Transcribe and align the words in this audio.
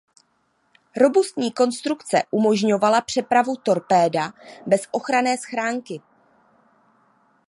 Robustní 0.97 1.51
konstrukce 1.51 2.23
umožňovala 2.31 3.01
přepravu 3.01 3.55
torpéda 3.55 4.33
bez 4.65 4.81
ochranné 4.91 5.37
schránky. 5.37 6.01